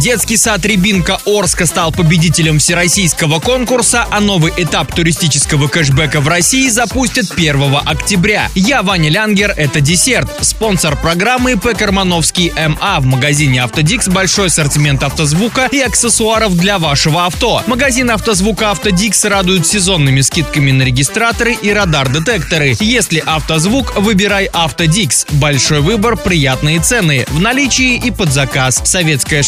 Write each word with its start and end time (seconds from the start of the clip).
Детский 0.00 0.38
сад 0.38 0.64
Рябинка 0.64 1.18
Орска 1.26 1.66
стал 1.66 1.92
победителем 1.92 2.58
всероссийского 2.58 3.38
конкурса, 3.38 4.06
а 4.10 4.20
новый 4.20 4.50
этап 4.56 4.94
туристического 4.94 5.68
кэшбэка 5.68 6.22
в 6.22 6.28
России 6.28 6.70
запустят 6.70 7.30
1 7.32 7.76
октября. 7.84 8.48
Я 8.54 8.82
Ваня 8.82 9.10
Лянгер, 9.10 9.52
это 9.54 9.82
десерт. 9.82 10.30
Спонсор 10.40 10.96
программы 10.96 11.52
ИП 11.52 11.76
Кармановский 11.76 12.50
МА. 12.50 13.00
В 13.00 13.04
магазине 13.04 13.62
Автодикс 13.62 14.08
большой 14.08 14.46
ассортимент 14.46 15.02
автозвука 15.02 15.68
и 15.70 15.80
аксессуаров 15.80 16.56
для 16.56 16.78
вашего 16.78 17.26
авто. 17.26 17.62
Магазин 17.66 18.10
автозвука 18.10 18.70
Автодикс 18.70 19.22
радует 19.26 19.66
сезонными 19.66 20.22
скидками 20.22 20.70
на 20.70 20.82
регистраторы 20.82 21.52
и 21.52 21.70
радар-детекторы. 21.74 22.74
Если 22.80 23.22
автозвук, 23.26 23.94
выбирай 23.98 24.46
Автодикс. 24.46 25.26
Большой 25.32 25.82
выбор, 25.82 26.16
приятные 26.16 26.80
цены. 26.80 27.26
В 27.28 27.38
наличии 27.38 27.96
и 27.96 28.10
под 28.10 28.32
заказ. 28.32 28.80
Советская 28.82 29.42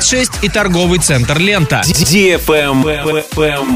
66 0.00 0.44
и 0.44 0.48
торговый 0.48 0.98
центр 1.00 1.38
«Лента». 1.38 1.82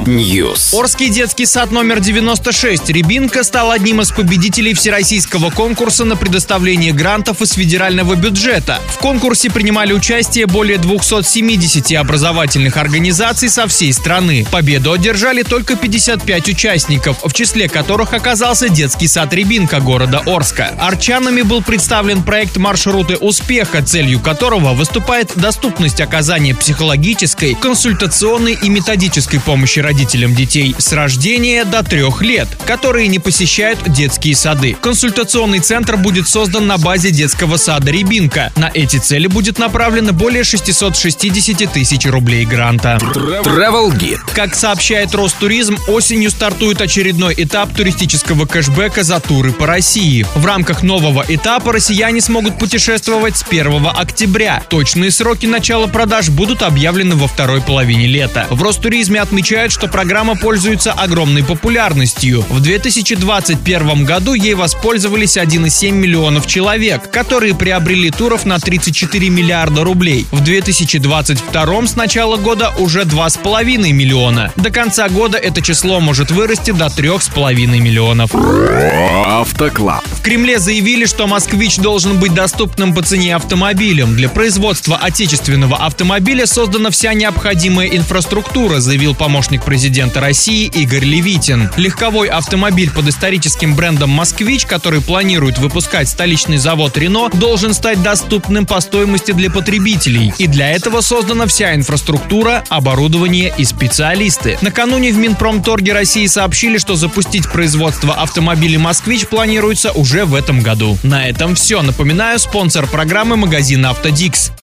News. 0.06 0.72
Орский 0.72 1.08
детский 1.08 1.46
сад 1.46 1.70
номер 1.72 2.00
96 2.00 2.90
«Рябинка» 2.90 3.42
стал 3.42 3.70
одним 3.70 4.00
из 4.00 4.12
победителей 4.12 4.74
всероссийского 4.74 5.50
конкурса 5.50 6.04
на 6.04 6.16
предоставление 6.16 6.92
грантов 6.92 7.42
из 7.42 7.52
федерального 7.52 8.14
бюджета. 8.14 8.78
В 8.88 8.98
конкурсе 8.98 9.50
принимали 9.50 9.92
участие 9.92 10.46
более 10.46 10.78
270 10.78 11.92
образовательных 11.92 12.76
организаций 12.76 13.48
со 13.48 13.66
всей 13.66 13.92
страны. 13.92 14.46
Победу 14.50 14.92
одержали 14.92 15.42
только 15.42 15.76
55 15.76 16.48
участников, 16.48 17.18
в 17.24 17.32
числе 17.32 17.68
которых 17.68 18.12
оказался 18.12 18.68
детский 18.68 19.08
сад 19.08 19.32
«Рябинка» 19.34 19.80
города 19.80 20.22
Орска. 20.26 20.74
Арчанами 20.78 21.42
был 21.42 21.62
представлен 21.62 22.22
проект 22.22 22.56
«Маршруты 22.58 23.16
успеха», 23.16 23.82
целью 23.82 24.20
которого 24.20 24.72
выступает 24.72 25.32
доступность 25.34 26.00
оказания 26.12 26.54
психологической, 26.54 27.54
консультационной 27.54 28.52
и 28.52 28.68
методической 28.68 29.40
помощи 29.40 29.78
родителям 29.78 30.34
детей 30.34 30.76
с 30.76 30.92
рождения 30.92 31.64
до 31.64 31.82
трех 31.82 32.20
лет, 32.20 32.48
которые 32.66 33.08
не 33.08 33.18
посещают 33.18 33.78
детские 33.90 34.36
сады. 34.36 34.76
Консультационный 34.78 35.60
центр 35.60 35.96
будет 35.96 36.28
создан 36.28 36.66
на 36.66 36.76
базе 36.76 37.12
детского 37.12 37.56
сада 37.56 37.90
«Рябинка». 37.90 38.52
На 38.56 38.70
эти 38.74 38.98
цели 38.98 39.26
будет 39.26 39.58
направлено 39.58 40.12
более 40.12 40.44
660 40.44 41.72
тысяч 41.72 42.04
рублей 42.04 42.44
гранта. 42.44 42.98
Travel 43.00 43.90
Guide. 43.92 44.20
Как 44.34 44.54
сообщает 44.54 45.14
Ростуризм, 45.14 45.78
осенью 45.88 46.30
стартует 46.30 46.82
очередной 46.82 47.32
этап 47.38 47.74
туристического 47.74 48.44
кэшбэка 48.44 49.02
за 49.02 49.18
туры 49.18 49.52
по 49.52 49.66
России. 49.66 50.26
В 50.34 50.44
рамках 50.44 50.82
нового 50.82 51.24
этапа 51.26 51.72
россияне 51.72 52.20
смогут 52.20 52.58
путешествовать 52.58 53.38
с 53.38 53.44
1 53.48 53.86
октября. 53.96 54.62
Точные 54.68 55.10
сроки 55.10 55.46
начала 55.46 55.86
продаж 56.02 56.30
будут 56.30 56.64
объявлены 56.64 57.14
во 57.14 57.28
второй 57.28 57.60
половине 57.60 58.08
лета. 58.08 58.48
В 58.50 58.60
Ростуризме 58.60 59.20
отмечают, 59.20 59.70
что 59.70 59.86
программа 59.86 60.34
пользуется 60.34 60.90
огромной 60.90 61.44
популярностью. 61.44 62.44
В 62.48 62.58
2021 62.58 64.04
году 64.04 64.34
ей 64.34 64.54
воспользовались 64.54 65.36
1,7 65.36 65.92
миллионов 65.92 66.48
человек, 66.48 67.08
которые 67.08 67.54
приобрели 67.54 68.10
туров 68.10 68.44
на 68.46 68.58
34 68.58 69.28
миллиарда 69.30 69.84
рублей. 69.84 70.26
В 70.32 70.40
2022 70.40 71.86
с 71.86 71.94
начала 71.94 72.36
года 72.36 72.72
уже 72.78 73.02
2,5 73.02 73.92
миллиона. 73.92 74.52
До 74.56 74.70
конца 74.70 75.08
года 75.08 75.38
это 75.38 75.62
число 75.62 76.00
может 76.00 76.32
вырасти 76.32 76.72
до 76.72 76.86
3,5 76.86 77.78
миллионов. 77.78 78.34
Автоклаб. 78.34 80.02
Кремле 80.22 80.60
заявили, 80.60 81.04
что 81.04 81.26
«Москвич» 81.26 81.78
должен 81.78 82.18
быть 82.18 82.32
доступным 82.32 82.94
по 82.94 83.02
цене 83.02 83.34
автомобилем. 83.34 84.14
Для 84.14 84.28
производства 84.28 84.96
отечественного 84.96 85.84
автомобиля 85.84 86.46
создана 86.46 86.90
вся 86.90 87.12
необходимая 87.12 87.88
инфраструктура, 87.88 88.78
заявил 88.78 89.16
помощник 89.16 89.64
президента 89.64 90.20
России 90.20 90.66
Игорь 90.66 91.04
Левитин. 91.04 91.70
Легковой 91.76 92.28
автомобиль 92.28 92.90
под 92.90 93.08
историческим 93.08 93.74
брендом 93.74 94.10
«Москвич», 94.10 94.64
который 94.64 95.00
планирует 95.00 95.58
выпускать 95.58 96.08
столичный 96.08 96.58
завод 96.58 96.96
«Рено», 96.96 97.28
должен 97.32 97.74
стать 97.74 98.00
доступным 98.02 98.64
по 98.64 98.80
стоимости 98.80 99.32
для 99.32 99.50
потребителей. 99.50 100.32
И 100.38 100.46
для 100.46 100.70
этого 100.70 101.00
создана 101.00 101.46
вся 101.46 101.74
инфраструктура, 101.74 102.62
оборудование 102.68 103.52
и 103.58 103.64
специалисты. 103.64 104.56
Накануне 104.60 105.12
в 105.12 105.16
Минпромторге 105.16 105.92
России 105.92 106.26
сообщили, 106.26 106.78
что 106.78 106.94
запустить 106.94 107.50
производство 107.50 108.14
автомобилей 108.14 108.78
«Москвич» 108.78 109.26
планируется 109.26 109.90
уже 110.12 110.26
в 110.26 110.34
этом 110.34 110.60
году. 110.60 110.98
На 111.02 111.26
этом 111.26 111.54
все. 111.54 111.80
Напоминаю, 111.80 112.38
спонсор 112.38 112.86
программы 112.86 113.36
магазин 113.36 113.86
«Автодикс». 113.86 114.50